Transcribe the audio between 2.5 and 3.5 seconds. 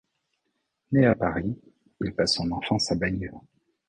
enfance à Bagneux.